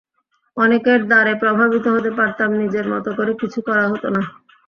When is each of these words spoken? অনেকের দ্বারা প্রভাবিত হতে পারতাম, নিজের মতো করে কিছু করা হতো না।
অনেকের 0.57 0.99
দ্বারা 1.07 1.33
প্রভাবিত 1.41 1.85
হতে 1.95 2.11
পারতাম, 2.19 2.49
নিজের 2.61 2.85
মতো 2.93 3.09
করে 3.17 3.31
কিছু 3.41 3.59
করা 3.67 3.85
হতো 3.91 4.07
না। 4.15 4.21